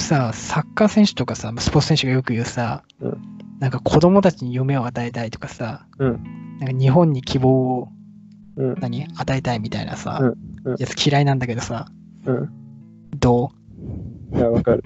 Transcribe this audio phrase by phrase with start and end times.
[0.00, 3.20] 俺さ、サッカー選手とかさ、スポーツ選手がよく言うさ、うん
[3.60, 6.56] なんか子供たちに夢を与えたいとかさ、うん。
[6.60, 7.88] なんか日本に希望を
[8.56, 8.74] うん。
[8.80, 9.06] 何？
[9.14, 10.32] 与えたいみたいなさ、
[10.78, 11.84] やつ嫌いなんだけどさ、
[12.24, 12.50] うん。
[13.18, 13.50] ど
[14.34, 14.82] いや、わかる。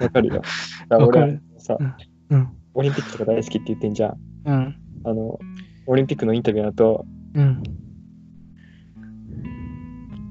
[0.00, 0.42] わかるよ。
[0.88, 1.84] だから俺さ、う
[2.30, 2.48] うん。
[2.74, 4.16] オリンピックとか大好きって言ってんじゃん。
[4.44, 4.76] うん。
[5.02, 5.40] あの、
[5.86, 7.04] オリンピックのインタビューだと、
[7.34, 7.60] うん。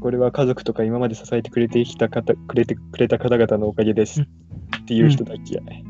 [0.01, 4.21] これは家族とか今まで支えてくれてきた方、くれてくれた方々のおかげです。
[4.21, 4.27] うん
[4.81, 5.83] っていう人大嫌い。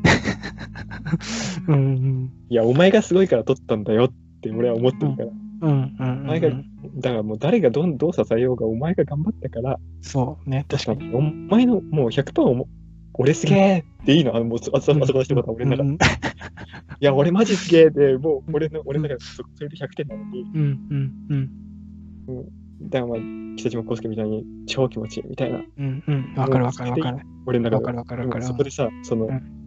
[1.67, 1.75] うん。
[1.75, 2.31] うん。
[2.49, 4.09] いや、お前がすごいから取ったんだよっ
[4.41, 5.27] て俺は思ってるから。
[5.27, 5.95] うん。
[5.99, 6.21] うん。
[6.23, 11.13] お前が、だからもう誰がどんどう支えようがお前が頑張ったから、そうね、確かに。
[11.13, 12.67] お前のもう100%おも
[13.13, 14.35] 俺すげえっていいの？
[14.35, 15.95] あのもうそあそこの人が俺の中で、うん。
[15.95, 15.97] い
[17.01, 20.59] や、俺マジすげえで、もう俺の、俺の中でそそれで100点なのに、うん。
[20.89, 21.49] うん。
[22.27, 22.47] うん。
[22.89, 23.19] だからまあ、
[23.57, 26.03] 北島康介みたいに超気持ちいいみたいな、うん。
[26.07, 26.33] うん。
[26.35, 27.19] わかるわかるわかる。
[27.45, 28.45] 俺の中でわかるわかるわかる。
[28.45, 29.61] そこでさ、その、うん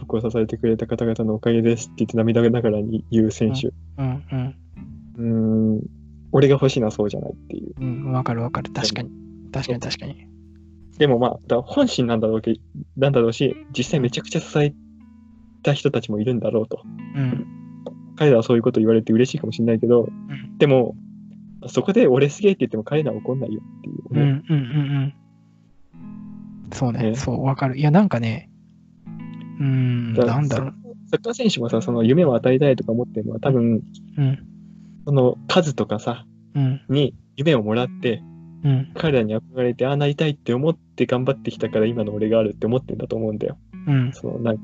[0.00, 3.68] 僕を支えてくれた方々のおかげですって言って涙ながらに言う選手。
[3.98, 4.24] うん。
[4.30, 4.54] うん。
[5.16, 5.22] うー
[5.80, 5.82] ん、
[6.30, 7.74] 俺が欲しいのはそうじゃないっていう。
[7.80, 8.12] うん。
[8.12, 8.72] わかるわかる。
[8.72, 9.10] 確かに。
[9.52, 10.26] 確かに確かに。
[10.98, 12.54] でもまあ、だ本心なんだろうけ
[12.96, 14.72] なんだろうし、実際めちゃくちゃ支え
[15.62, 16.80] た人たちもいるんだろうと。
[17.16, 17.46] うん。
[18.16, 20.58] 彼らはそういうこと言われて嬉しいかもしれないけど、うん。
[20.58, 20.96] でも、
[21.66, 24.04] そこで俺すげえって言っても彼らは怒んないよっていう。
[24.10, 24.20] うん。
[24.20, 24.42] うん。
[24.48, 24.58] うん。
[24.58, 25.14] うん。
[26.72, 27.10] そうね。
[27.10, 27.78] ねそう、わかる。
[27.78, 28.48] いや、なんかね、
[29.58, 30.74] うーん、なんだろう。
[31.10, 33.82] サッカー選手もさ、その夢を与えたいとか思ってるのは多分、
[34.16, 34.38] うん。
[35.04, 36.80] その数とかさ、うん。
[36.88, 38.22] に夢をもらって、
[38.64, 38.92] うん。
[38.94, 43.58] 彼らに憧れて、ああなりたいって思って頑張ってきたから今の俺があるって思ってんだと思うんだよ。
[43.86, 44.12] うん。
[44.12, 44.58] そのなん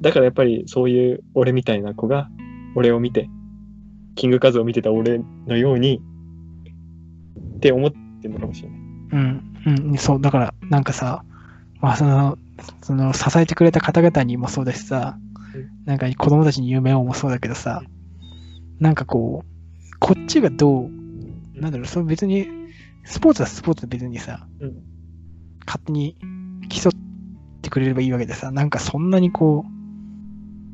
[0.00, 2.28] だからやっぱりそういう俺みたいな子が
[2.74, 3.28] 俺を見て、
[4.16, 6.02] キングカズを見てた俺のように
[7.60, 7.96] って思って
[8.28, 8.78] るのかもしれない。
[8.78, 9.42] うん。
[9.66, 9.98] うん。
[9.98, 11.24] そう、だから、なんかさ、
[11.80, 12.38] まあ、その、
[12.82, 15.18] その、支えてくれた方々にもそうだしさ
[15.54, 17.82] うん、なんか子供たちに夢をもそうだけどさ、
[18.78, 20.90] なんかこう、こっちがどう、
[21.54, 22.48] なんだろう、それ別に、
[23.04, 24.82] スポーツはスポーツで別にさ、うん
[25.66, 26.16] 勝手に
[26.68, 26.92] 競っ
[27.62, 29.64] てくれればいいわけでさ、なんかそんなにこ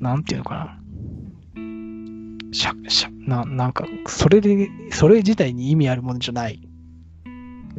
[0.01, 2.53] う、なんていうのかな。
[2.53, 6.66] しゃ、しゃ、な、なんか、それで、それ自体に意味あるものじゃない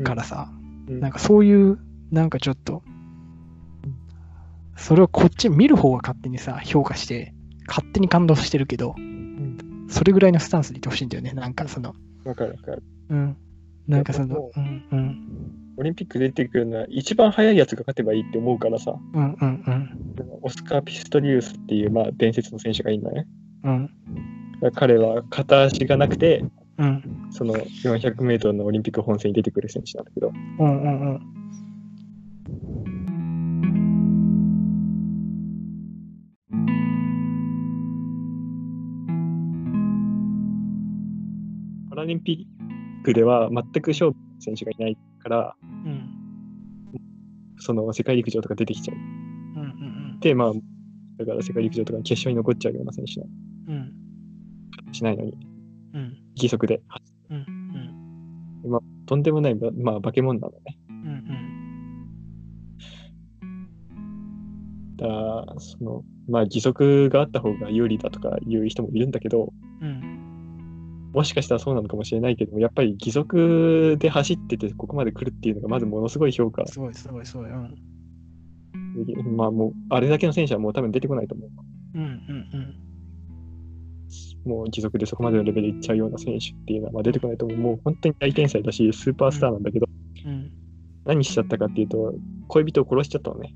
[0.03, 1.79] からさ、うんなんかそういう、
[2.11, 2.81] なんかちょっと、
[4.77, 7.33] それをこっち見る方が勝手にさ、評価して、
[7.67, 8.95] 勝手に感動してるけど、
[9.89, 11.33] それぐらいのスタンスでいてほしいんだよね。
[11.33, 11.93] なんかその、
[12.23, 12.83] わかるわかる。
[13.09, 13.37] うん。
[13.87, 15.27] なんかそのうんうん。
[15.77, 19.89] オリンピック出てくるのは一番速いやつが勝てばいいって思うからさ、うんうんうん。
[20.41, 23.27] オスカー・ピストリウスっていうまあ伝説の選手がいいんだね。
[23.63, 23.89] うん。
[24.73, 26.43] 彼は片足がなくて、
[26.77, 27.27] うん。
[27.31, 31.19] その400メートルのオリンピック本戦に出てくる選手なんだけど、うんうんうん。
[41.89, 42.47] パラリンピ
[43.01, 46.09] ックでは全く勝負の選手がいないから、うん。
[47.59, 48.97] その世界陸上とか出てきちゃう。
[48.97, 50.53] うんうんで、まあ、
[51.17, 53.27] だから世界陸上とかに決勝に残っちゃうような選手な
[53.67, 53.93] うん。
[54.93, 55.46] しないのに、うん。
[56.37, 56.81] 義足で、
[57.29, 57.37] うん。
[58.63, 58.81] うん。
[59.05, 60.77] とんでもない、ばまあ、化け物なのね。
[60.89, 61.27] うん。
[64.97, 71.11] だから、その、まあ、義足があった方が有利だとかいう人もいるんだけど、うん。
[71.13, 77.49] もしかしたらそうなのかもしれないけども、やっぱり義足で走っててここまで来るっていうのがまずものすごい評価すごいすごいすごい。
[77.49, 79.35] うん。
[79.35, 81.49] まあもう、あれだけの選手はもう多分出てこないと思う。
[81.95, 82.86] うんうん
[84.47, 87.57] もう義足でそこまでのレベルいっちゃうような選手っていうのはまあ出てこないと思う。
[87.57, 89.87] もう本当に大天才だし、スーパースターなんだけど、
[90.25, 90.31] うん。
[90.31, 90.51] うん。
[91.05, 92.13] 何しちゃったかっていうと、
[92.47, 93.53] 恋人を殺しちゃったのね。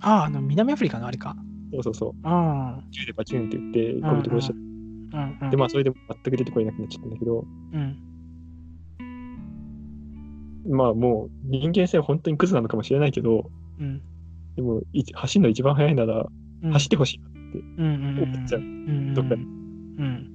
[0.00, 1.36] ああ、あの、南アフリカのあれか。
[1.72, 2.12] そうそうそう。
[2.24, 4.10] あ銃でバチュンって言ってあ。
[4.12, 5.50] 恋人殺しちゃっうんうん。
[5.50, 7.96] て、まあそれで全く出てこれなくなっちゃったんだけど、うん。
[10.68, 14.02] まあもう人間性は本当にクズなのかもしれないけど、うん。
[14.56, 16.26] でもい走るの一番速いなら
[16.62, 16.72] うん。
[16.72, 17.58] 走ってほしいなって。
[17.58, 18.34] うんうんうん。
[18.34, 19.14] 思っちゃううん。
[19.14, 20.29] どっかでうん。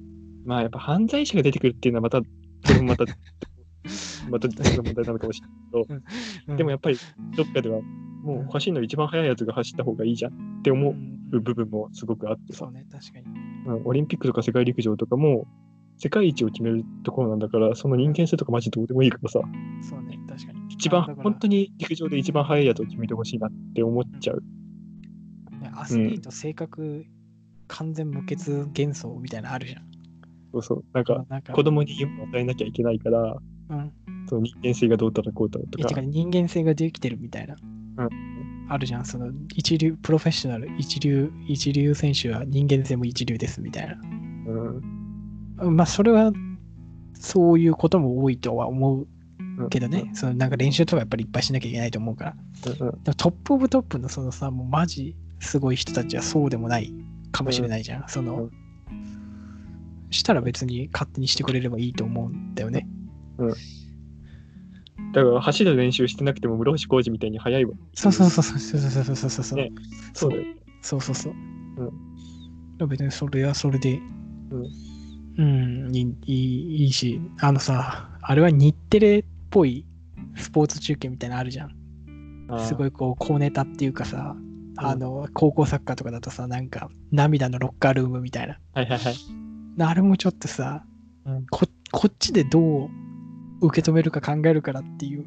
[0.46, 2.26] まあやっぱ犯罪者が出てくるっていうのはまた、こ
[2.68, 3.04] れもまた、
[4.30, 6.02] また別の問題なのかもしれないけど、
[6.48, 6.56] うん。
[6.56, 6.96] でもやっぱり
[7.36, 7.80] どっかでは
[8.22, 10.90] もう走るの一番速いやつが走った方がいいじゃんって思
[11.30, 13.26] う部分もすごくあってさそう、ね、確かに。
[13.66, 15.46] うんオリンピックとか世界陸上とかも
[15.98, 19.40] 世界一を決めるところなんだから、その人間性とかマジどうでもいいからさ、
[19.80, 20.60] そうね、確かに。
[20.68, 24.42] 一番本当に陸上で一番速いやつを決めてほしいなって思っちゃう。
[25.58, 27.06] ねアスリート性格
[27.68, 29.85] 完全無欠幻想みたいなのあるじゃん。
[30.52, 30.84] そうそう。
[30.92, 33.36] なんかなんか子供に夢を与えなきゃいけないから、
[33.70, 33.92] うん。
[34.28, 37.56] その人間性がどうたらこうたらとかか、人間性ができてるみたいな。
[38.68, 39.04] あるじゃん。
[39.04, 43.94] その一流、プロフェッショナル、一流、一流選手は人間でも一流ですみたいな。
[45.60, 45.76] うん。
[45.76, 46.32] まあ、それは、
[47.14, 49.06] そういうことも多いとは思う
[49.58, 50.10] うんけどね。。
[50.14, 52.36] そのなんか練習とかやっぱりいっぱいしなきゃいけないと思うから。
[52.80, 56.92] うんトップオブトップのそのさ、もうマジすごい人たちはそうでもない
[57.32, 58.08] かもしれないじゃん。
[58.08, 58.65] その、うん
[60.10, 62.86] したら別に勝手にしてくれればいいと思うんだよね。
[65.12, 67.72] だから走る練習してなくても室伏浩二みたいに速いわ。
[67.94, 69.58] そうそうそうそうそうそうそうそうそう。
[69.58, 69.70] ね
[70.14, 70.42] そうだよ。
[70.82, 71.32] そうそうそう。
[71.32, 71.34] う
[71.84, 73.98] ん別にそれはそれで、
[74.50, 74.66] うん
[75.38, 79.86] うん、いいいいし、あのさ、あれは日テレっぽい
[80.36, 81.70] スポーツ中継みたいなのあるじゃん。
[82.66, 82.88] すごい。
[82.88, 84.36] いこう、小ネタっていうかさ、
[84.76, 88.58] あの、高校サッカーとかだとさ、なんか、涙のロッカールームみたいな。
[88.74, 89.14] はいはいはい。
[89.84, 90.84] あれもちょっとさ、
[91.24, 92.90] うんここっちでどう
[93.60, 95.24] 受け止めるか考えるからっていう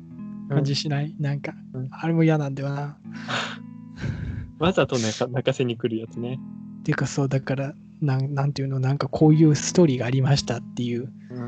[0.50, 2.98] 感じしない、なんか、うんあれも嫌なんだよな。
[4.60, 6.40] わざと泣か泣かせに来るやつね。
[6.82, 11.42] っていうかそう、だから、なんなんていうの、なんかこういうストーリーがありましたっていうう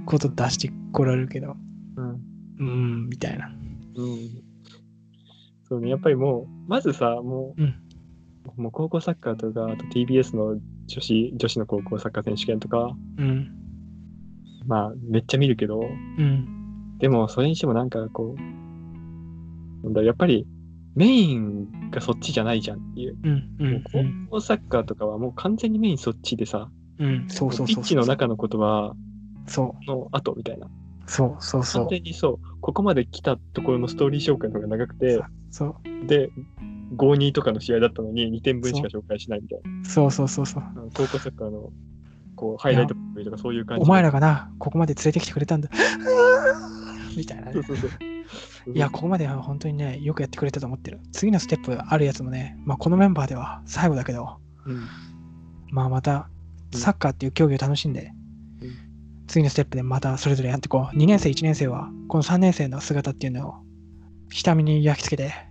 [0.00, 0.04] ん。
[0.06, 1.56] こと出してこられるけど、
[1.96, 2.10] うん。
[2.10, 3.46] うーん、みたいな。
[3.96, 4.18] うん。
[5.64, 7.74] そうね、やっぱりもう、まずさ、もう、うん
[8.56, 10.58] もう高校サッカーとか、あと TBS の
[10.90, 13.50] 女子女子の高校サッカー選手権とか、うん、
[14.66, 18.34] まあ、めっちゃ見るけど、うん、でも、それにしてもなんかこ
[19.84, 20.46] う、やっぱり
[20.96, 23.16] メインがそっちじゃないじゃんっていう。
[23.22, 24.26] うん、う、もうん。
[24.30, 27.76] 高校サッカーとかはもう完全にメインそっちでさ、うん、そうそうそう。
[27.76, 28.94] ピッチの中のことは、
[29.46, 30.68] そう、の後みたいな。
[31.06, 31.82] そう、そう、そう。
[31.84, 35.20] 完全にそう、ここまで来たところのストーリー紹介の方が長くて、
[35.50, 36.30] そう、で、
[36.96, 39.88] 5-2とかの試合だったのに2点分しか紹介しないみたいな。
[39.88, 40.64] そうそうそうそう。
[40.76, 41.70] うん高校サッカーの
[42.36, 43.86] こうハイライトとかそういう感じで。
[43.86, 45.68] お前らがな、ここまで連れてきてくれたんだ。
[47.16, 47.52] みたいなね。
[47.52, 47.90] そうそうそう。
[48.72, 51.00] いや、ここまでは本当にね、よくやってくれたと思ってる。
[51.12, 54.86] 次のステップあるやつもね、まあ、このメンバーでは最後だけど、うん。
[55.70, 56.28] まあ、また、
[56.72, 58.12] うんサッカーっていう競技を楽しんで、
[58.62, 58.90] うん
[59.26, 60.96] 次のステップでまたそれぞれやっていこう。
[60.96, 63.54] 2年生、1年生は、この3年生の姿っていうのを、
[64.30, 65.49] ひたみに焼き付けて、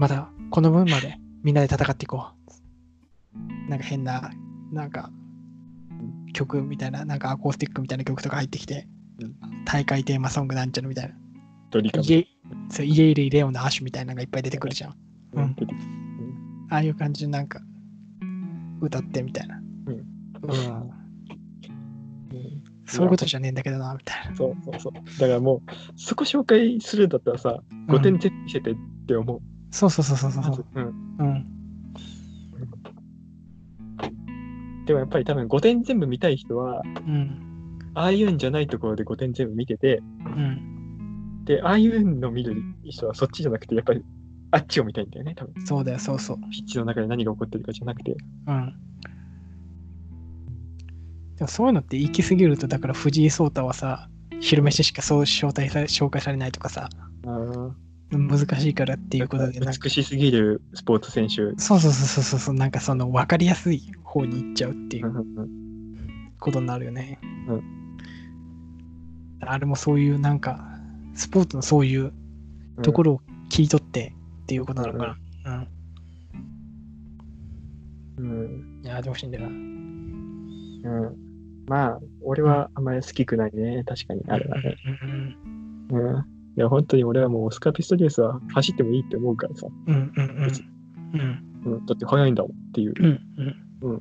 [0.00, 2.30] また、この分までみんなで戦っていこ
[3.36, 3.68] う。
[3.68, 4.30] なんか変な、
[4.72, 5.10] なんか、
[6.32, 8.88] 曲みたいな、なんかアコースティックみたいな曲とか入ってきて、
[9.20, 9.34] うん
[9.66, 11.14] 大会テーマソングなんちゃらみたいな。
[11.70, 12.04] ドリカム。
[12.04, 12.26] イエ
[12.70, 14.94] そうイエイレイレオンのアッシュみたいなのがいっぱい出てくるじゃん。
[15.34, 15.56] うん
[16.70, 17.60] ああいう感じでなんか
[18.80, 19.60] 歌ってみたいな。
[19.86, 20.00] うんうん
[20.50, 20.90] うん
[22.86, 24.34] そういうことじゃねえんだけどな、みたいな。
[24.34, 25.20] そうそうそう。
[25.20, 25.60] だからもう、
[25.94, 28.76] そこ紹介するんだったらさ、5点全部見せてっ
[29.06, 29.40] て思う。
[29.70, 30.66] そうそうそうそうそう。
[30.74, 30.84] うん。
[31.18, 31.46] うん。
[34.84, 37.90] でもやっぱり多分5点全部見たい人は、うん。
[37.94, 41.44] ああいうんじゃないところで5点全部見てて、うん。
[41.44, 44.02] で、ああいうの見る人はそっちじゃなくて、やっぱり
[44.52, 45.66] あっちを見たいんだよね、多分。
[45.66, 46.38] そうだよ、そうそう。
[46.50, 48.16] ピッチの中で何が起こってるかじゃなくて。
[48.46, 48.74] うん。
[51.36, 54.08] でもそういうのって行き過ぎると、だから藤井聡太はさ、
[54.40, 56.88] 昼飯しかそう招待され紹介されないとかさ、
[57.26, 57.74] あ
[58.10, 61.34] 難しいからっていうことで、美しすぎるスポーツ選手。
[61.60, 65.12] そうそうそうそうそう、なんかその分かりやすい方に行っちゃうっていう
[66.38, 67.20] ことになるよね。
[67.48, 67.62] う
[69.46, 70.60] あれもそういうなんか、
[71.14, 72.12] スポーツのそういう
[72.82, 75.68] ところを聞い取ってっていうことなのかな。
[78.18, 78.26] うん。
[78.42, 78.80] うん。
[78.82, 79.50] いや、やってほしいんだよな。
[79.50, 81.16] うん。
[81.66, 83.84] まあ、俺はあんまり好きくないね。
[83.86, 84.22] 確かに。
[84.28, 84.76] あれはね。
[85.90, 86.39] うんうん。
[86.56, 89.66] いや、本当に俺はもうスカピストレースは走ってもいいって思うからさ。
[89.86, 90.52] うんうんうん
[91.14, 91.74] うん。
[91.74, 91.86] うん。
[91.86, 92.94] だって速いんだもんっていう。
[92.98, 93.20] うん
[93.82, 93.96] うん。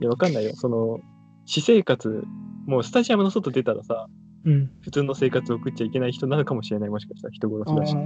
[0.00, 0.52] いや、わかんないよ。
[0.54, 1.00] その、
[1.46, 2.24] 私生活、
[2.66, 4.06] もうスタジアムの外出たらさ、
[4.44, 4.70] うん。
[4.80, 6.90] 普通の生活を送っちゃいけない人なのかもしれない。
[6.90, 7.94] もしかしたら人殺しだし。
[7.94, 8.02] うん。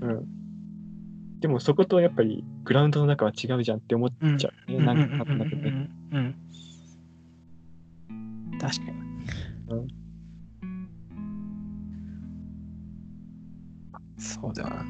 [0.00, 0.26] うん。
[1.40, 4.38] でもそことやっぱりグラウンドの中は違うじゃんって思っうん。
[4.38, 4.76] ちゃうね。
[4.78, 4.84] うん。
[4.84, 5.90] なんか、なんうんかね。
[6.12, 6.34] うん。
[8.60, 8.98] 確かに。
[9.70, 10.01] うん
[14.42, 14.84] そうだよな。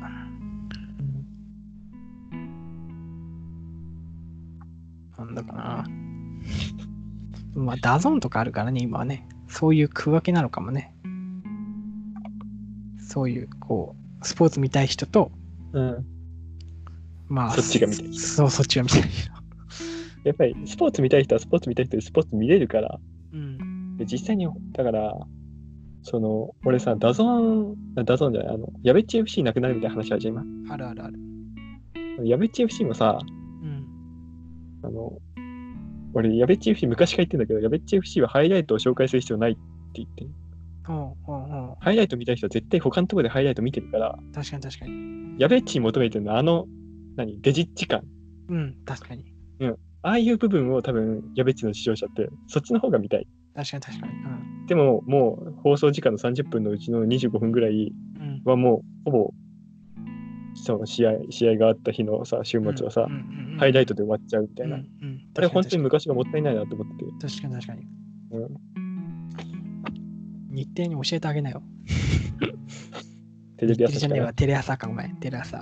[5.18, 5.86] なんだかな。
[7.54, 9.28] まあ、 DAZNとかあるからね、今はね。
[9.46, 10.94] そういう区分けなのかもね。
[12.98, 15.30] そういう、こう、スポーツ見たい人と、
[15.74, 16.06] うん。
[17.28, 19.30] まあ、そっちが見たい人そう、そっちが見たい人。
[20.24, 22.98] やっぱりスポーツ見たい人はスポーツ見たい人でスポーツ見れるから、
[23.32, 23.96] うん。
[23.98, 25.14] で実際に、だから、
[26.02, 31.18] その、俺さ、 DAZN、あ DAZNじゃない、あの、ヤベッチ FC なくなるみたいな話あるじゃん、あるあるある。
[32.22, 32.24] 今。
[32.24, 33.18] やべっち FC もさ、
[33.62, 33.86] うん。
[34.82, 35.18] あの、
[36.14, 39.60] 俺、ヤベッチ FC 昔から言ってんだけど、ヤベッチ FC はハイライトを紹介する必要ないって
[39.94, 40.30] 言ってる
[40.88, 45.40] おうおうおうハイライト見たい人は絶対他のところでハイライト見てるから、確かに確かに。
[45.40, 46.66] やべっちに求めてるのはあの、
[47.16, 48.02] 何、デジッチ感。
[48.48, 49.24] うん、確かに。
[50.04, 53.28] ああいう部分を多分、やべっちの視聴者って、そっちの方が見たい。
[53.54, 54.12] 確かに確かに。
[54.12, 54.31] うん。
[54.66, 58.42] でも、もう放送時間の30分のうちの25分ぐらいうん。
[58.44, 59.34] はもう、ほぼ、
[60.54, 63.06] その試合、試合があった日のさ、週末はさ、
[63.58, 64.76] ハイライトで終わっちゃうみたいな。
[64.76, 67.10] うんうん、あれ本当にに昔がもったいないなと思ってて。
[67.28, 67.82] 確かに確かに。
[68.32, 68.82] うん
[70.52, 71.62] 日程に教えてあげなよ。
[73.56, 74.34] テレビ朝かな。
[74.34, 75.08] テレ朝か、お前。
[75.14, 75.58] テレ朝。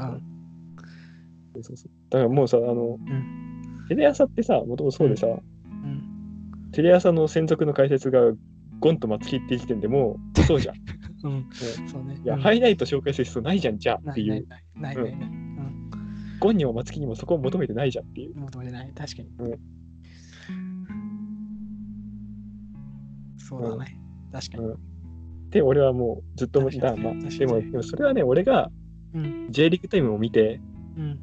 [1.54, 1.62] うん。
[1.62, 8.20] そうそうだからもうさ、あの、んテレ朝ってさ、もともとそうでさ、うん、テレ朝の専属の解説が
[8.80, 10.76] ゴンと松木って時点でもう、 そうじゃん。
[10.76, 10.78] い
[11.22, 11.46] うん、
[11.88, 12.20] そうね。
[12.24, 14.46] や、うんハイライト紹介する必要ないじゃん、じゃっていう。
[14.76, 15.30] ないないな。
[16.40, 18.34] ゴンにも松木にもそこを求めてないじゃんっていう。
[18.36, 18.92] 求めてない。
[18.94, 19.28] 確かに。
[19.38, 19.58] うん
[23.36, 24.00] そうだね。
[24.32, 24.74] 確かに。
[25.50, 26.94] で、俺はもうずっと思ってた。
[26.96, 28.70] まあ、でも、でもそれはね、俺が
[29.14, 29.46] うん。
[29.50, 30.60] J リーグタイムも見て、
[30.96, 31.18] うん。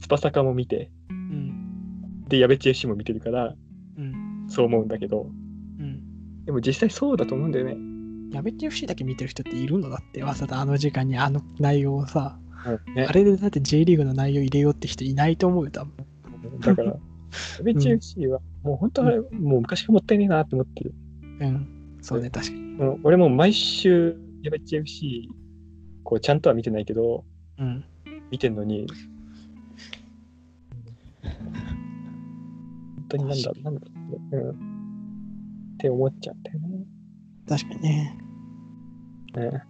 [0.00, 2.24] スパサカも見て、うん。
[2.28, 3.54] で、やべっち FC も見てるから、
[3.96, 4.46] うん。
[4.48, 5.45] そう思うんだけど、うん。
[6.46, 7.76] でも実際そうだと思うんだよね。
[8.34, 16.60] やべっち FC だけ見てる人っているのだって、わざとあの時間にあの内容をさ、うんねあれでだって J リーグの内容入れようって人いないと思うよ、多分。
[16.60, 16.98] だから、 や
[17.62, 20.94] べっち FC は、もう本当は、もう昔からもったいねえなって思ってる。
[21.40, 21.66] うん。
[22.00, 22.58] そうね、確かに。
[22.58, 25.28] うん俺も毎週、やべっち FC、
[26.04, 27.24] こう、ちゃんとは見てないけど、
[27.58, 27.84] うん。
[28.30, 28.86] 見てんのに、
[31.22, 33.80] 本当になんだ、なんだ、
[34.32, 34.75] うん。
[35.76, 36.84] って思っちゃうんだよね。
[37.46, 38.18] 確かにね。
[39.36, 39.62] ね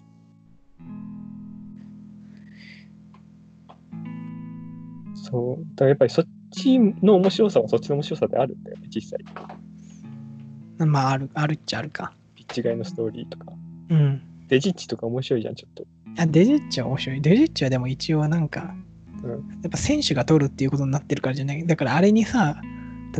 [5.14, 5.64] そう。
[5.74, 10.86] だからやっぱりそっちの面白さはそっちの面白さであるんだよね、実際。
[10.86, 12.12] まあ、ある、あるっちゃあるか。
[12.34, 13.52] ピッチ外のストーリーとか。
[13.90, 14.22] うん。
[14.46, 15.84] デジッチとか面白いじゃん、ちょっと。
[16.18, 17.20] あデジッチは面白い。
[17.20, 18.74] デジッチはでも一応なんか、
[19.24, 19.30] うん
[19.62, 21.66] やっぱ選手が取るっていうことになってるからじゃない。
[21.66, 22.60] だからあれにさ、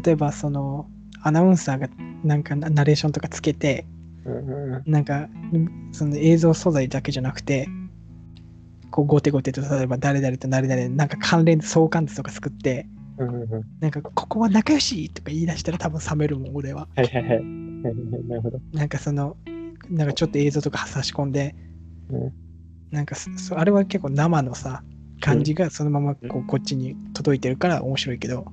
[0.05, 0.89] 例えばその、
[1.23, 1.89] アナウンサーが
[2.27, 3.87] なんかナナレーションとかつけて、
[4.25, 5.29] うんうんうんなんか、
[5.93, 7.69] その映像素材だけじゃなくて、
[8.91, 12.87] こう、ゴテゴテと、例えば誰々と誰々、なんか関連相関図とか作って、
[13.19, 16.89] うんうんうんなんか、ここは仲良しとか言い出したら多分冷めるもん、俺は。
[16.97, 17.45] はいはいはい。
[18.29, 18.61] なるほど。
[18.73, 19.37] なんかその、
[19.89, 21.55] なんかちょっと映像とか差し込んで、
[22.11, 22.33] うん
[22.91, 24.83] なんかそそあれは結構生のさ、
[25.21, 28.47] 感じがそのままこうこっちに届いてるから面白いけど、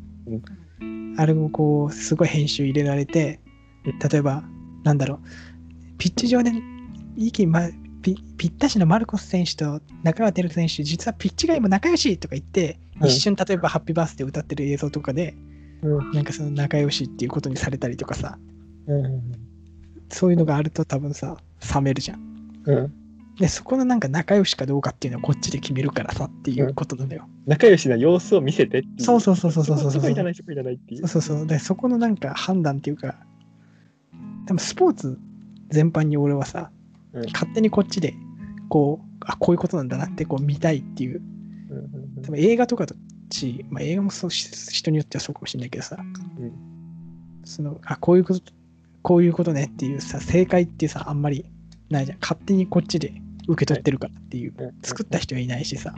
[1.18, 3.40] あれをこう、すごい編集入れられて、
[3.86, 4.44] 例えば、
[4.84, 5.20] なんだろう、
[5.98, 6.52] ピッチ上で
[7.18, 7.70] 息、ま、
[8.02, 15.36] ぴぴったしのマルコス選手と中川輝選手、実はピッチ外も仲良しとか言って、うん一瞬例えばハッピーバースデー歌ってる映像とかで、
[15.82, 18.38] うんなんかその仲良しっていうことにされたりとかさ、
[18.88, 19.22] うんうん
[20.10, 21.38] そういうのがあると多分さ、
[21.74, 22.20] 冷めるじゃん。
[22.66, 22.94] うん
[23.40, 27.28] で、そこのなんか仲良しかどうかっていうのはこっちで決めるからさっていうことなんだよ。
[27.48, 29.02] 仲良しな様子を見せてっていう。
[29.02, 31.08] そうそうそうそうそうそうそこいらない、そこいらないっていう。
[31.08, 31.48] そうそうそう。
[31.48, 33.16] で、そこのなんか判断っていうか、
[34.46, 35.20] でもスポーツ
[35.70, 36.72] 全般に俺はさ、
[37.14, 37.26] うん。
[37.32, 38.14] 勝手にこっちで、
[38.70, 41.22] こう、あ、こういうことなんだなってこう見たいっていう、
[42.24, 42.96] 多分映画とかと
[43.32, 46.52] し、まあ映画もそうし人によってはそうかもしれないけどさ、うん。
[47.44, 48.42] その、あ、こういうこと、
[49.02, 51.46] こういうことねっていうさ、正解ってさ、あんまり
[51.90, 52.18] ないじゃん。
[52.22, 53.14] 勝手にこっちで
[53.48, 54.72] 受け取ってるからっていう、うん。
[54.82, 55.94] 作った人はいないしさ。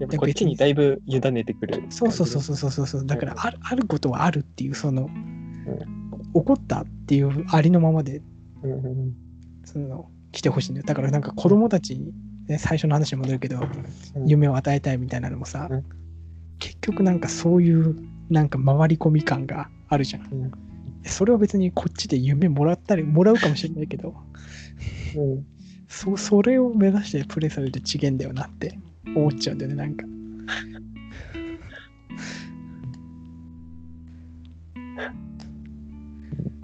[0.00, 1.84] やっぱこっちにだいぶ委ねてくる。
[1.90, 3.06] そうそうそうそそうそうそう。
[3.06, 6.01] だからある、あることはあるっていう、その、う起
[6.40, 8.22] こったっていうありのままで、
[9.64, 10.86] その、来てほしいんだよ。
[10.86, 12.12] だからなんか子供たちに、
[12.48, 15.84] ね、最初の話に戻るけど、うん夢を与えたいみたいなのもさ、うん
[16.58, 17.96] 結局なんかそういう、
[18.30, 20.32] なんか回り込み感があるじゃん。
[20.32, 20.52] うん
[21.04, 24.14] それは別にこっちで夢もらったり、もらうかもしれないけど、
[25.16, 25.46] うん
[25.88, 28.78] そそれを目指してプレイされると違えんだよなって
[29.14, 30.06] 思っちゃうんだよね、なんか。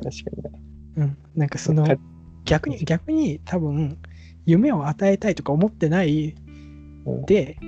[0.03, 0.61] 確かにね。
[0.97, 1.19] うん。
[1.35, 1.97] なんかそのか、
[2.45, 3.99] 逆に、逆に多分、
[4.47, 6.35] 夢を与えたいとか思ってない
[7.05, 7.59] うんで、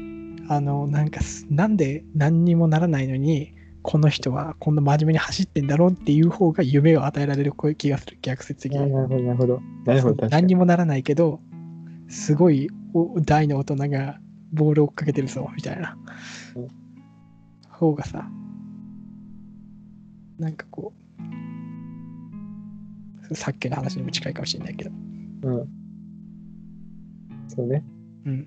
[0.49, 8.79] あの、なんかす、なんで何にもならないのに、この人はこんな真面目に走ってんだろうっていう方が夢を与えられるこういう気がする、逆説的に。
[8.91, 9.61] なるほど、なるほど。
[9.87, 10.33] なるほど、確かに。
[10.33, 11.41] 何にもならないけど、
[12.09, 14.19] すごいお大の大人が
[14.53, 15.97] ボールを追っかけてるぞ、みたいな
[16.57, 16.69] うん。
[17.69, 18.29] 方がさ、
[20.39, 21.00] なんかこう、
[23.35, 25.69] さっきの話にも近いかもしれないけど、うん。
[27.49, 27.85] そうね。
[28.27, 28.47] うん。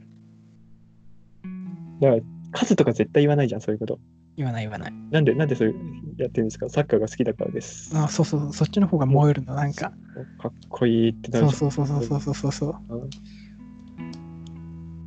[2.00, 2.22] だから、
[2.52, 4.00] 数とか絶対言わないじゃん、そういうこと。
[4.36, 4.94] 言わない言わない。
[5.12, 5.76] なんで、なんでそういう
[6.18, 6.70] やってるんですか？
[6.70, 7.96] サッカーが好きだからです。
[7.96, 9.94] あ、そうそうそう、そっちの方が燃えるの、なんか。
[10.40, 12.96] かっこいいってなるそうそうそうそうそうそうそう。
[12.96, 13.10] うん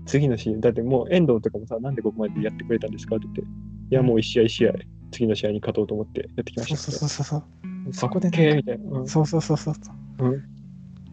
[0.09, 3.17] 次のシーン、だってもう遠藤とかもさ、なんでここまでやってくれたんですか？
[3.17, 3.45] って言って、い
[3.91, 4.73] や、もう一試合一試合、
[5.11, 7.45] 次の試合に勝とうと思ってやってきましたそうそうそう。
[7.65, 8.99] うそこでかっけーなんみたいな。
[9.01, 9.09] うん。
[9.09, 9.75] そうそうそうそう。
[10.19, 10.29] う。
[10.29, 10.45] ん。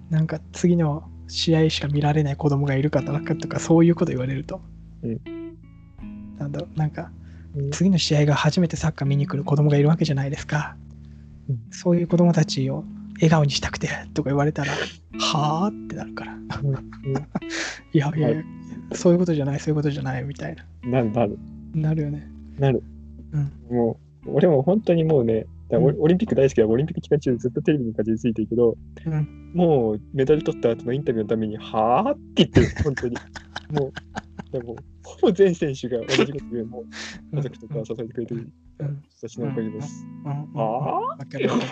[0.09, 4.61] なんか次の試合しか見られない子供がいるかとかとかそういうこと言われると、
[5.03, 5.19] うん。
[6.37, 7.11] なんだろうなんか
[7.55, 7.71] うん。
[7.71, 10.75] 次の試合が初めてサッカー見に来る子供がいるわけじゃないですか、
[11.49, 11.59] うん。
[11.71, 12.83] そういう子供たちを
[13.15, 14.71] 笑顔にしたくてとか言われたら
[15.19, 16.33] はあってなるから。
[16.33, 16.75] うん。
[17.93, 18.43] いやいやいや、
[18.93, 20.89] そういうことじゃないそういうことじゃないみたいな。
[20.89, 21.37] なるなる。
[21.73, 22.27] なるよね。
[22.57, 22.83] なる。
[23.31, 23.75] うん。
[23.75, 25.45] もう、俺も本当にもうね、
[25.79, 29.51] オリンピック大好きだオリンピック期間中ずっとテレビにかじりついてるけど、うん。
[29.53, 33.17] もうメダル取った後のインタビューのために、はぁって言ってる、 本当に。
[33.71, 38.49] もう、でも、ほぼ全選手が同じこと言う、もう家族とか支えてくれてる
[38.79, 39.03] うん。
[39.09, 40.05] 人たちのおかげです。
[40.25, 40.31] うん。
[40.31, 40.49] うん。
[40.55, 41.65] あわかるわか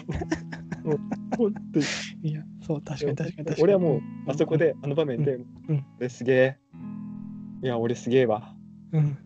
[1.38, 1.86] 本当に。
[2.24, 5.86] るいやそう確かに確かに確かに俺はもう、あそこで、あの場面で、うん。
[6.00, 6.58] 俺すげえ。
[7.63, 8.55] いや、俺すげえわ。
[8.93, 9.17] うん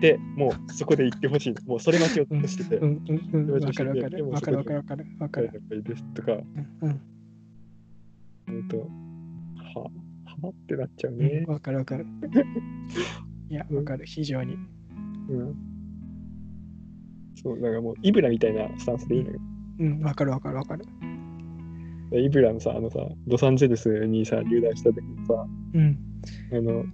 [0.00, 1.54] で、もうそこで言ってほしい。
[1.66, 7.00] もうそれ待ちをうんしてて、うんうんうんわかるわかるわかるわかるわかるわかるいですとか、うん
[8.48, 9.90] うんと、は、
[10.42, 11.44] はってなっちゃううねん。
[11.46, 12.06] わかるわかる。
[13.48, 14.54] いや、わかる、非常に。
[15.28, 15.56] うん。
[17.36, 19.40] そう、だからもう、イブラみたいなスタンスでいいのよ。
[19.78, 20.84] うん、わかるわかるわかる。
[22.12, 25.98] イブラのさ、あのさ、ロサンゼルスにさ、入団した時にさ、うん、
[26.52, 26.84] あの、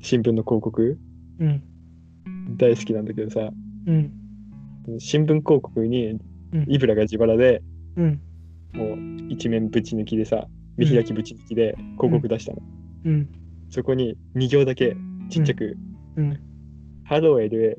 [0.00, 0.98] 新聞の広告、
[1.40, 1.62] うん、
[2.56, 3.50] 大好きなんだけどさ、
[3.86, 4.12] うん、
[4.98, 6.18] 新聞広告に
[6.52, 7.62] うんイブラが自腹で、
[7.96, 8.20] うん、
[8.74, 10.46] もう一面ぶち抜きでさ、
[10.76, 12.58] 見開きぶち抜きで広告出したの。
[13.06, 13.28] うん、
[13.70, 14.96] そこに2行だけ
[15.30, 15.76] ちっちゃく、
[16.16, 16.40] うん。
[17.08, 17.76] Hello LA,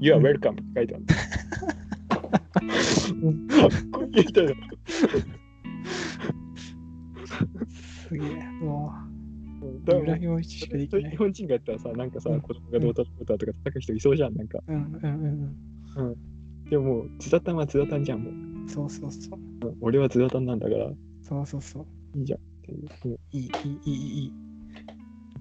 [0.00, 1.04] You are welcome って書いてある。
[3.48, 4.52] かっこいいみたいな。
[8.08, 8.28] すげえ、
[8.62, 9.13] もう、
[9.84, 11.16] だかできない日。
[11.16, 14.58] 本人がやったらさ、なんかさ、うん子供がどうたらこうたらとか叩く人いそうじゃん、なんか。
[14.66, 15.56] うん、うん、
[15.96, 16.16] うん
[16.70, 18.32] でももう、ズダタンはズダタンじゃん、もう。
[18.32, 18.68] うん。
[18.68, 19.38] そうそうそう。
[19.68, 20.90] うん俺はズダタンなんだから、
[21.22, 22.18] そうそうそう。
[22.18, 22.88] いいじゃんっていう。
[23.04, 23.50] うんいい、いい、
[23.84, 24.32] いい、いい。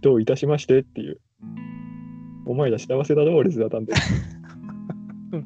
[0.01, 1.19] どういたしましてっていう。
[2.45, 3.93] お前ら幸せだろ、俺ズダタンで。
[3.95, 5.43] そ う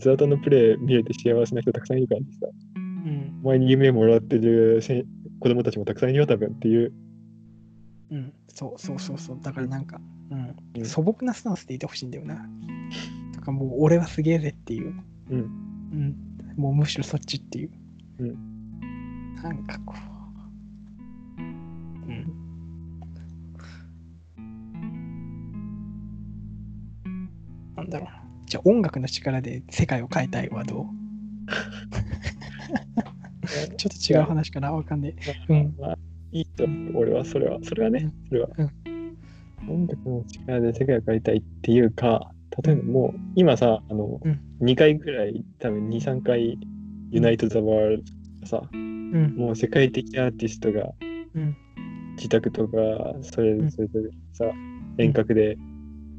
[0.00, 5.04] ズダタンのプレー見れて幸せな人たくさんいるからさ、うん、お前に夢もらってるせ
[5.40, 6.92] 子供たちもたくさんいるよ、多分っていう。
[8.10, 8.32] うん。
[8.48, 9.38] そうそうそうそう。
[9.40, 12.46] だからなんか、う、うんん素朴なスタンスでいてほしいんだよな。
[13.34, 14.94] とかもう、俺はすげえぜっていう。
[15.30, 15.38] うん。
[15.38, 16.16] うん。
[16.56, 17.70] もうむしろそっちっていう。
[18.18, 19.34] うん。
[19.36, 19.94] なんかこ
[21.38, 21.40] う。
[21.40, 22.34] うん。
[27.76, 28.19] なんだろうな。
[28.50, 30.86] じゃあ音楽の力で世界を変えたいはどう？
[33.76, 35.14] ちょっと違う話かなわかんね
[35.48, 35.52] え。
[35.52, 35.76] うん。
[35.78, 35.98] まあ、
[36.32, 38.48] いいと思う、俺はそれは、それはね、それは。
[39.68, 42.32] 音楽の力で世界を変えたいっていうか、
[42.64, 46.58] 例えばもう、今さ、あの、うん2回ぐらい、多分2、3回、
[47.12, 48.04] ユナイト・ザ・ワール
[48.40, 49.36] ドさ、うん。
[49.36, 50.90] もう世界的アーティストが
[51.34, 51.56] うん。
[52.16, 52.76] 自宅とか、
[53.22, 53.70] それぞれ
[54.32, 54.44] さ、
[54.98, 55.56] 遠隔で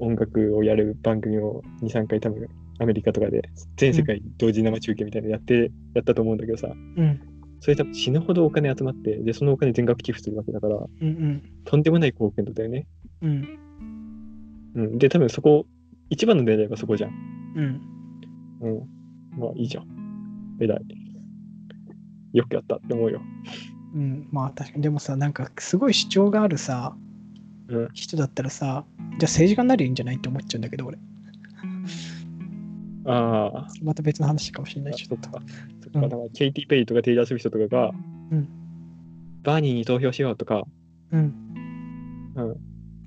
[0.01, 3.43] 音楽をやる番組を2、3回多分、アメリカとかで
[3.77, 7.19] 全世界同時生中継みたいなのやって、やったと思うんだけどさ、うん。
[7.59, 11.07] それ多分死ぬほどお金集まって、で、そのお金全額寄付するわけだから、うん。
[11.07, 11.43] うん。
[11.63, 12.87] とんでもない貢献度だよね。
[13.21, 13.59] うん。
[14.75, 14.97] うん。
[14.97, 15.67] で、多分そこ、
[16.09, 17.11] 一番の狙いはそこじゃん。
[17.55, 17.81] うん。
[18.61, 19.39] うん。
[19.39, 19.87] まあいいじゃん。
[20.59, 20.79] 偉い。
[22.33, 23.21] よくやったって思うよ。
[23.93, 24.27] うん。
[24.31, 24.83] まあ確かに。
[24.83, 27.10] でもさ、なんかすごい主張があるさ、うん。
[27.93, 30.97] 人だったらさ、じゃあ政治家になりゃいいんじゃないって思っちゃうんだけど、俺。
[33.05, 33.67] ああ。
[33.83, 35.29] また別の話かもしれないし、ちょっと。
[35.29, 35.41] そっか。
[35.83, 36.01] そっか。
[36.01, 37.91] だから、ケイティ・ペリーとかテイラー・スウィフトとかが、
[38.31, 38.49] うん
[39.43, 40.63] バーニーに投票しようとか、
[41.11, 41.33] うん。
[42.35, 42.55] うん。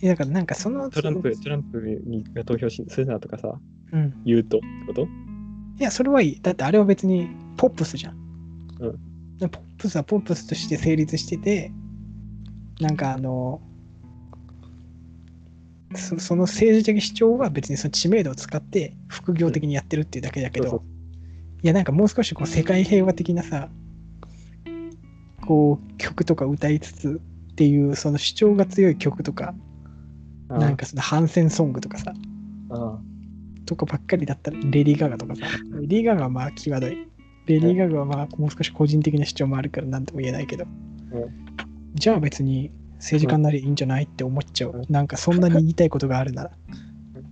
[0.03, 3.55] いやだからなんかその、トランプ、トランプにが投票しするなとかさ、
[3.92, 4.12] うん。
[4.24, 5.03] 言うとってこと？
[5.03, 5.07] い
[5.79, 6.40] や、それはいい。
[6.42, 8.16] だってあれは別にポップスじゃん。
[8.81, 8.98] うん
[9.38, 11.72] でポップスはポップスとして成立してて、
[12.81, 13.61] なんかあの、
[15.96, 20.83] そその政治的主張は別にその知名度を使って副業的にやってるっていうだけだけど、
[21.62, 23.68] いやなんかもう少しこう世界平和的なさ、
[25.46, 27.20] こう曲とか歌いつつ
[27.52, 29.54] っていうその主張が強い曲とか、
[30.48, 32.12] なんかその反戦ソングとかさ、
[32.70, 32.98] あ
[33.66, 35.42] とかばっかりだったら、レディー・ガガとかさ、
[35.80, 37.09] レディー・ガガはまあ際どい。
[37.46, 40.64] レディー・ガガはまあもう少し個人的な主張もあるから何とも言えないけど。
[41.94, 42.72] じゃあ別に
[43.04, 44.84] 政治家になりゃいいんじゃないって思っちゃううん。
[44.88, 46.50] なんかそんなに言いたいことがあるなら。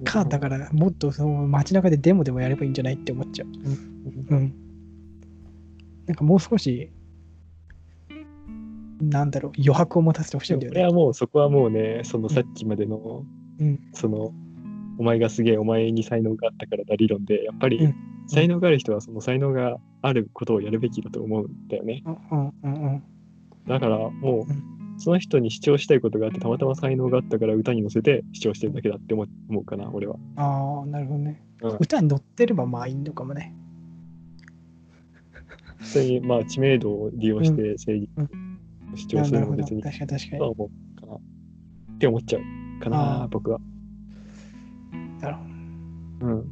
[0.04, 3.48] か、だからもっとその街中でデモでもやればいいんじゃないって思っちゃう。
[3.48, 4.54] うん。
[6.06, 6.90] なんかもう少し、
[9.00, 10.80] なんだろう、余白を持たせてほしいんだよね。
[10.80, 13.24] 俺はもうそこはもうね、そのさっきまでの、
[13.58, 14.32] うんその、
[14.98, 17.94] お前がすげえ、お前に才能があったからだ理論で、やっぱりうん
[18.28, 22.02] 才能がある人はその才能があることをやるべきだと思うんだよね。
[22.06, 23.02] うんうんうん
[23.66, 30.16] だからもうう、その人に主張したいことがあって、たまたま才能があったから歌に乗せて主張してるだけだって思う思うかな、俺は。
[30.36, 31.42] ああ、なるほどね。
[31.62, 33.54] うん歌に乗ってればまあいいのかもね。
[35.78, 40.42] 普通に、まあ、知名度を利用して政治を主張すなるのも別に確かに確かに。
[40.42, 41.14] 思うかな。
[41.14, 41.18] っ
[41.98, 42.42] て思っちゃう
[42.80, 43.60] かあなー、僕は。
[45.20, 45.42] なるほ
[46.26, 46.46] うん。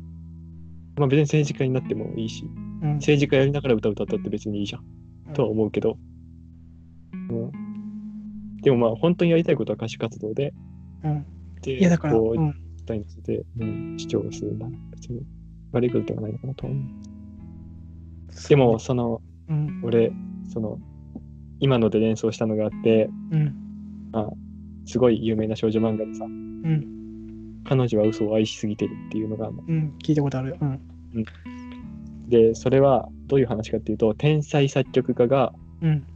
[0.97, 2.49] まあ別に政治家になってもいいし、ど。
[2.49, 2.95] うん。
[2.97, 5.33] 政治家やりながら歌歌ったって別にいいじゃん。
[5.33, 5.97] とは思うけど。
[7.13, 7.70] うん。
[8.63, 10.53] でもまあ本当にやりたいことは歌手活動で、
[11.05, 11.27] うん。
[11.63, 14.69] で、いやだから、こう、うん、歌に乗せて、うん、主張するな。
[14.93, 15.23] 別に
[15.73, 16.79] 悪いことではないのかなと思う。
[18.49, 20.13] でも、その、うん、俺、
[20.49, 20.79] その、
[21.59, 23.55] 今ので連想したのがあって、うん、
[24.87, 29.49] すごい有名な少女漫画でさ、うん、彼女は嘘を愛しすぎてるっていうのが。
[29.49, 30.57] うん、聞いたことある。
[30.61, 30.81] うん、
[32.29, 36.07] で、それはどういう話かっていうと、天才作曲家が、うん、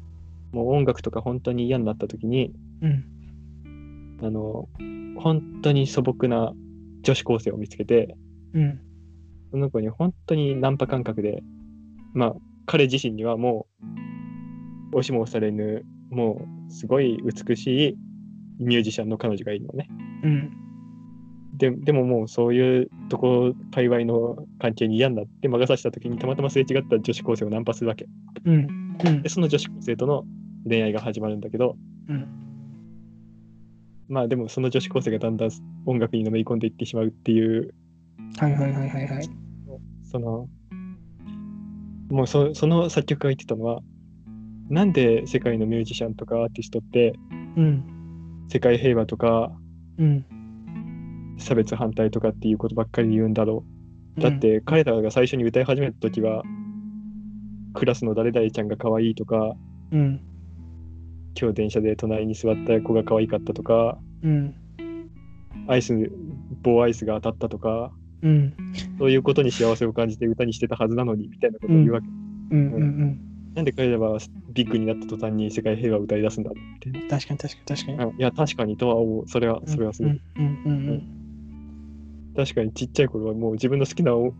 [0.54, 3.04] もう音楽とか本当に嫌になった時に、うん、
[4.22, 4.68] あの、
[5.18, 6.52] 本当に素朴な
[7.02, 8.16] 女子高生を見つけて、
[8.54, 8.80] うん、
[9.50, 11.42] その子に本当にナンパ感覚で、
[12.14, 12.34] まあ、
[12.66, 13.66] 彼自身にはも
[14.92, 17.98] う、押しも押されぬ、もう、すごい美しい
[18.60, 19.88] ミュージシャンの彼女がいるのね。
[20.22, 20.52] うん、
[21.56, 28.06] ででももうそういうとこ、界隈の関係に嫌になって魔が差した時にたまたますれ違った女子高生をナンパするわけ。
[28.44, 29.22] うん、うん。
[29.22, 30.24] で、、その女子高生との
[30.68, 31.76] 恋愛が始まるんだけど、
[32.08, 32.26] うん、
[34.08, 35.50] まあでもその女子高生がだんだん
[35.86, 37.74] 音楽にのめり込んでいってしまうっていう
[38.38, 39.30] はいはいはいはいはい。
[40.04, 40.48] その、
[42.10, 43.80] もうそその作曲家が言ってたのは、
[44.68, 47.14] なんで世界のミュージシャンとかアーティストって
[47.56, 49.52] うん、世界平和とか
[49.98, 50.24] うん。
[51.38, 53.64] 差別反対とかっていうことばっかり言うんだろ
[54.16, 54.20] う。
[54.20, 56.42] だっうん、て彼らが最初に歌い始めた時は、
[57.74, 59.54] クラスの誰々ちゃんが可愛いとか、
[59.90, 60.20] うん、
[61.38, 64.54] 今日電車で隣に座った子が可愛かったとか、うん、
[65.68, 65.94] アイス、
[66.62, 67.92] 棒アイスが当たったとか、
[68.22, 68.54] うん、
[68.98, 72.06] そういうことに幸せを感じて歌にしてたはずなのにみたいなことを言うわけ。
[72.50, 73.20] うん、うん、うん。
[73.54, 74.18] なんで彼らは
[74.52, 77.08] ビッグになった途端に世界平和を歌い出すんだろうみたいな。
[77.08, 78.10] 確かに確かに確かに。
[78.10, 79.28] うんいや、確かにとは思う。
[79.28, 80.12] それは、それはすごい。
[80.12, 84.34] うん、うん、うん、確かにちっちゃい頃はもう自分の好きなお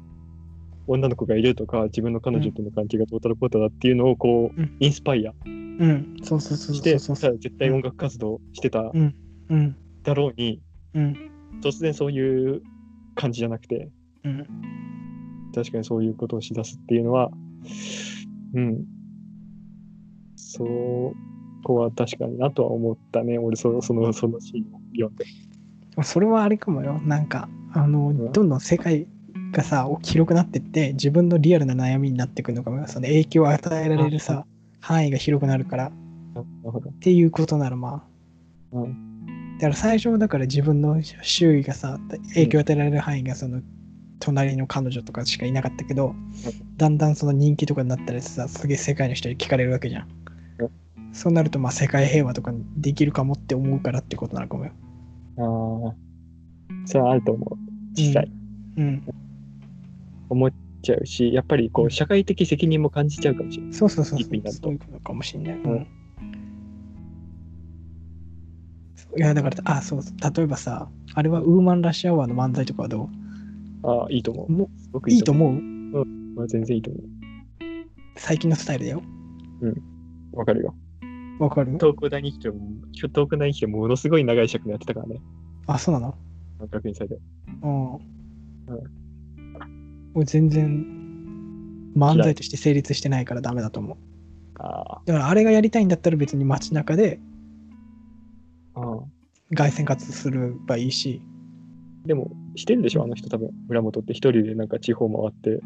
[0.87, 10.61] 女の子がいるとか、自分の彼女との関係がどうたらこうたらっていうのをこう、うんインスパイアして、絶対音楽活動してたうん、だろうに、
[10.95, 11.31] うん、
[11.63, 12.63] 突然そういう
[13.15, 13.91] 感じじゃなくて、
[14.25, 14.47] うん。
[15.55, 17.31] 確かにそういうことをしだすっていうのは、
[18.55, 18.85] うん。
[20.37, 20.65] そ
[21.65, 23.39] こは確かになとは思ったね。
[23.39, 25.25] 俺その、その、そのシーンを読んで。
[26.03, 27.01] それはあれかもよ。
[27.05, 29.07] なんか、あの、んどんどん世界
[29.55, 32.71] がさ、広くなってって、自分のリアルな悩みになってくるのか。
[32.89, 34.45] その影響を与えられるさ、
[34.81, 35.87] 範囲が広くなるから。
[35.87, 36.45] っ
[37.01, 38.05] ていうことならま
[38.73, 38.77] あ。
[38.77, 39.15] うん
[39.55, 41.99] だから最初はだから自分の周囲がさ、
[42.35, 43.63] 影響を与えられる範囲がその
[44.19, 46.15] 隣の彼女とかしかいなかったけど、
[46.77, 50.09] だんだんその人気とかになったらさ、すげえ世界の人に聞かれるわけじゃん。
[51.13, 54.73] そうなるとまあ世界平和とかにできるかもって思うからってことなのかもよ。
[55.39, 55.95] ああ、
[56.87, 57.59] それはあると思う。
[57.93, 58.29] 実際、
[58.77, 59.03] うん。
[60.29, 63.73] 思っちゃうし、やっぱりこう、社会的責任も感じちゃうかもしれない。
[63.75, 64.29] そうそうそうそう。
[64.53, 65.57] そういうことかもしんない。
[65.57, 65.87] んうん。
[69.17, 73.09] いやだから、あ、そうそう、例えばさ、あれはウーマンラッシュアワーの漫才とかはど
[73.85, 74.51] ああ、いいと思う。
[74.51, 74.69] も
[75.09, 76.03] いいと思思う？
[76.03, 76.07] う。
[76.35, 76.99] まあ、全然いいと思
[78.17, 79.03] 最近のスタイルだよ。
[79.61, 80.39] う。
[80.39, 80.75] わかるよ。
[81.39, 81.73] わかる？
[81.75, 82.57] 東工大に来ても、
[82.93, 85.21] 東工大に来てもものすごい長い尺のやってたからね。
[85.67, 86.17] あ、そうなの？
[86.71, 87.19] 学院祭で。
[87.63, 87.99] うん。
[90.15, 90.87] 俺全然
[91.97, 93.97] 漫才として成立してないからダメだと思う。
[94.59, 97.21] あだからあれがやりたいんだったら別に街中で。
[99.55, 101.23] 凱旋活動すればいいし、
[102.07, 103.51] でも、してるでしょ、あの人多分。
[103.69, 105.63] 村本って一人でなんか地方回って、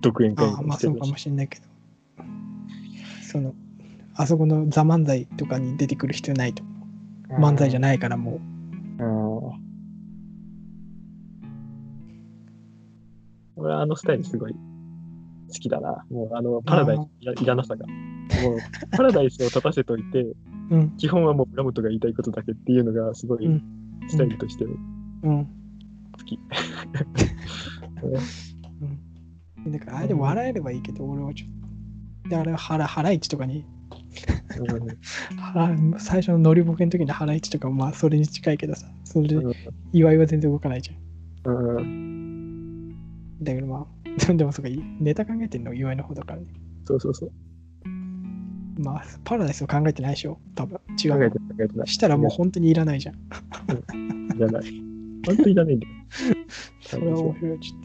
[0.00, 1.64] 独演会ああまあそうかもしれないけど、
[3.22, 3.54] その、
[4.14, 6.62] あそこのザ漫才とかに出てくる必要ないと
[7.30, 7.40] 思う。
[7.40, 8.40] 漫才じゃないからもう。
[13.58, 14.58] 俺はあのスタイルすごい好
[15.54, 16.04] きだな。
[16.10, 17.86] もうあのパラダイスいらなさが。
[17.86, 17.94] も
[18.54, 18.58] う
[18.90, 20.26] パラダイスを立たせといて、
[20.70, 20.96] うん。
[20.96, 23.62] 基本はもう村本が言いたいことだけっていうのがすごいうん
[24.08, 24.68] スタイルとしてう
[25.30, 25.46] ん。
[26.16, 26.38] 好き。
[29.64, 29.72] うん。
[29.72, 31.50] だから、あれで笑えればいいけど、俺はちょっ
[32.22, 32.28] と。
[32.28, 33.64] で、あれは腹、腹市とかに、
[35.38, 39.36] 腹最初の乗りボケの時の腹市とかもまあそれに近いけどさ、それで
[39.92, 42.17] 祝いは全然動かないじゃんうん
[43.40, 43.86] だけどま
[44.28, 44.70] あ、 でもそうか、
[45.00, 46.46] ネタ考えてんの祝いの方だからね。
[46.84, 47.32] そうそうそう。
[48.80, 50.78] まあ、パラダイスを考えてないでしょ、多分。
[51.02, 51.30] 違う。
[51.30, 51.86] 考えてない。
[51.88, 53.14] したらもう本当にいらないじゃん。
[53.14, 53.18] い
[54.38, 54.62] らない。
[55.26, 55.92] 本当にいらないんだよ。
[56.80, 57.80] それは面白い、ちょっ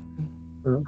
[0.64, 0.70] と。
[0.72, 0.84] うん。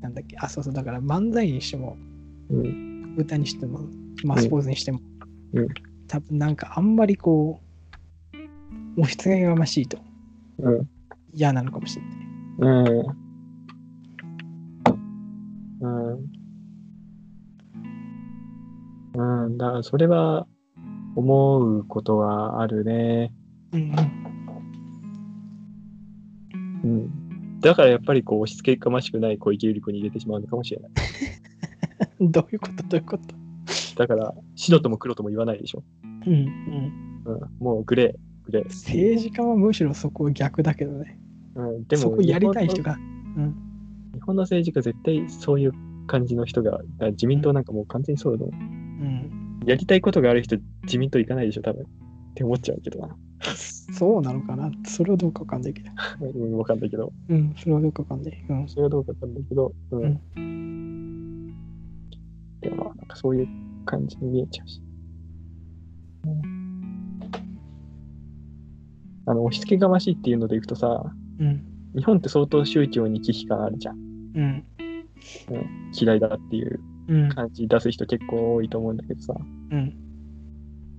[0.00, 1.96] なんだっけ、あ、そうそう、だから漫才にしても、
[2.48, 3.14] うん。
[3.16, 3.80] 歌にしても、
[4.24, 5.00] まあうんスポーツにしても、
[5.52, 5.68] うん
[6.10, 7.60] 多分なんかあんまりこ
[8.96, 9.96] う、押し付けがましいと
[10.58, 10.88] うん。
[11.32, 12.16] 嫌なのかもしれない。
[12.58, 13.06] うん。
[15.80, 15.88] う
[19.14, 19.44] ん。
[19.44, 19.56] うん。
[19.56, 20.48] だからそれは
[21.14, 23.32] 思うことはあるね。
[23.72, 23.92] うん
[26.82, 27.60] うん。
[27.60, 30.90] だからやっぱりこう押し付けがましくない小池百合子に入れてしまうのかもしれない。
[32.18, 32.32] うん。
[32.32, 32.82] どういうこと？
[32.82, 33.39] どういうこと？
[33.96, 35.82] だから白とも黒とも言わないでしょ。
[36.26, 37.22] うんうん。
[37.24, 37.40] うん。
[37.58, 38.64] もうグレー、グレー。
[38.64, 41.18] 政治家はむしろそこは逆だけどね。
[41.54, 41.84] うん。
[41.86, 42.96] でもそこやりたい人が。
[43.36, 43.44] うん。
[43.44, 43.52] の
[44.14, 45.72] 日本の政治家絶対そういう
[46.06, 46.80] 感じの人が、
[47.12, 48.60] 自民党なんかもう完全にそうだと思う。
[48.60, 49.60] うん。
[49.66, 51.84] やりたいことがある人、自民党行かないでしょ、多分。
[51.84, 51.86] っ
[52.34, 53.16] て思っちゃうけどな。
[53.92, 54.70] そうなのかな？
[54.84, 55.90] それはどうかわかんないけど。
[56.20, 57.12] うん、わかんないけど。
[57.28, 58.44] うん、それはどうかわかんない。
[58.48, 58.68] うん。
[58.68, 59.72] それはどうかわかんないけど。
[59.90, 60.00] うん。
[60.00, 60.69] でもまあ、なん
[63.10, 63.48] かそういう
[63.84, 64.82] 感じに見えちゃうし。
[66.26, 66.60] うん
[69.26, 71.62] あの、押し付けがましいっていうのでいくとさ、うん。
[71.94, 73.96] 日本って相当宗教に危機感あるじゃん。
[74.34, 74.64] うん。
[75.92, 77.28] 嫌いだっていううん。
[77.28, 79.34] 感じ出す人結構多いと思うんだけどさ。
[79.70, 79.94] うん。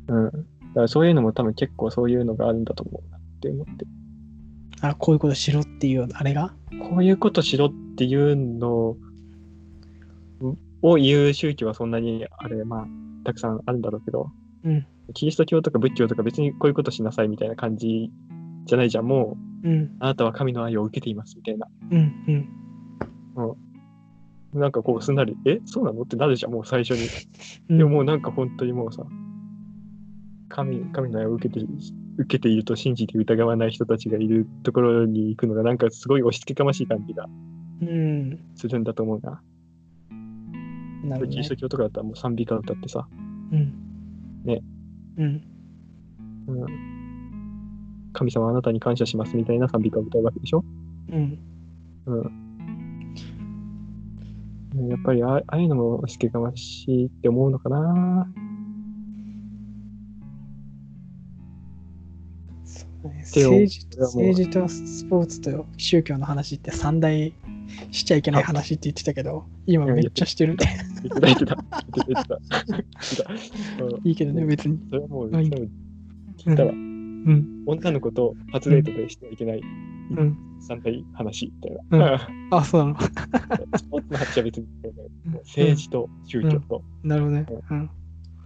[0.07, 0.25] うん。
[0.25, 0.45] だか
[0.81, 3.85] らそういうのも多分結構そういうのがあるんだと思うなって思って。
[4.81, 6.53] あ、こういうことしろっていう、あれが？
[6.89, 8.95] こういうことしろっていうの
[10.81, 12.87] を言う宗教はそんなにあれ、まあ、
[13.23, 14.31] たくさんあるんだろうけど、
[14.63, 14.85] うん。
[15.13, 18.11] キリスト教とか仏教とか別にこういうことしなさいみたいな感じ
[18.65, 19.05] じゃないじゃん。
[19.05, 19.95] もう、うん。
[19.99, 21.67] あなたは神の愛を受けていますみたいな。
[21.91, 22.47] うん。
[23.37, 23.41] う
[24.53, 24.59] ん。
[24.59, 26.01] なんかこうすんなり、えそうなの？
[26.01, 27.07] ってなるじゃん、もう最初に。
[27.69, 29.03] うんでももうなんか本当にもうさ、
[30.49, 31.65] 神神の愛を受けて
[32.17, 37.27] 受けていると信じて疑わない人たちがいるところに行くのがなんかすごい押し付けがましい感じが
[37.81, 38.39] うん。
[38.55, 39.41] するんだと思うな。
[41.03, 41.55] なるほど、ねキリスト。
[41.55, 43.07] 教とかだったらもう賛美歌歌ってさ、
[43.51, 43.73] うん。
[44.45, 44.61] ね。
[45.17, 45.41] うん。
[46.47, 46.65] うん、
[48.13, 50.63] 神様あなたに感謝しますみたいな賛美歌を歌うわけでしょ？
[51.09, 51.39] うん。
[52.07, 52.15] う
[54.83, 54.89] ん。
[54.89, 58.27] やっぱりあああいうのも押し付けがましいって思うのかな。
[63.03, 67.33] 政治政治とスポーツと宗教の話って三大
[67.91, 70.85] しちゃいけない話って言ってたけど、今めっちゃしてるね。
[74.03, 74.79] いいけどね、別に。
[74.89, 76.71] それはもう、聞いたわ。
[76.71, 77.63] うん。
[77.65, 79.65] 女の子と初デートでしてはいけないう
[80.23, 80.37] ん。
[80.59, 82.27] 三大話みたいな。
[82.51, 83.01] あ、そうなの。
[83.01, 83.09] ス
[83.83, 84.67] ポーツの話は別に、
[85.45, 87.45] 政治と宗教と、なるほどね。
[87.69, 87.89] うん。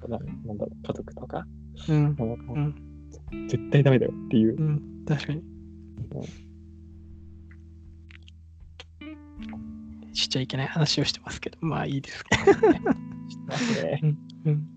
[0.07, 1.45] ななんだろう、家族とか、
[1.89, 2.15] うん。
[3.47, 4.55] 絶対ダメだよっていう。
[4.59, 4.81] うん。
[5.07, 5.43] 確かに。
[10.13, 12.69] しちゃいけない話をしてますけど、まあいいですけど。
[13.87, 14.67] ねうん。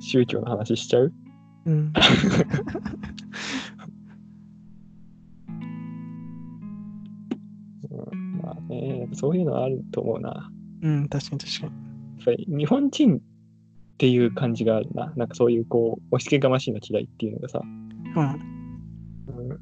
[0.00, 1.12] 宗教の話しちゃう？
[1.66, 1.92] うん。
[7.90, 10.50] うんまあね、そういうのはあると思うな。
[10.82, 11.72] うん、確かに確かに。
[11.72, 11.78] や
[12.22, 13.20] っぱり日本人
[13.96, 15.10] っていう感じがあるな。
[15.16, 17.62] なんかそういうこう、押し付けがましいの嫌いっていうのがさ。
[17.62, 18.22] うん。
[19.38, 19.56] うん、だ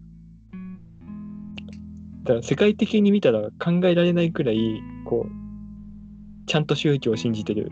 [2.27, 7.71] から世界的に見たら考えられないくらい、こう、ちゃんと宗教を信じてる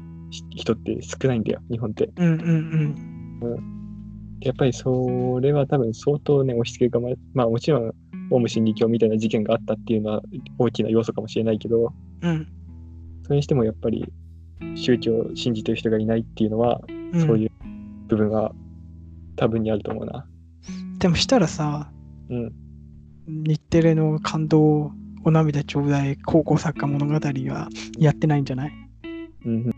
[0.55, 2.11] 人って少ないんだよ、日本って。
[2.17, 3.13] うんうん
[4.45, 7.93] やっぱりそれは多分相当ね、押し付けがま、まあもちろん、
[8.31, 10.23] オウム真理教みたいな事件があったっていうのは
[10.59, 12.31] 大きな要素かもしれないけど、うん。
[12.31, 12.49] うん。
[13.25, 14.13] それにしてもやっぱり
[14.75, 17.51] 宗教を信じてる人がいないっていうのは、うんそういう
[18.09, 18.53] 部分は
[19.37, 20.27] 多分にあると思うな。
[20.99, 21.91] でもしたらさ、
[22.31, 22.53] うん。
[23.27, 24.93] 日テレの感動
[25.25, 28.73] お涙ちょうだい高校サッカー物語はやってないんじゃない？
[29.45, 29.73] うん、